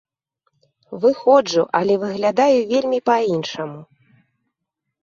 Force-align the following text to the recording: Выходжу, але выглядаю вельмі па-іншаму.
Выходжу, 1.03 1.63
але 1.81 1.93
выглядаю 2.05 2.59
вельмі 2.73 2.99
па-іншаму. 3.13 3.79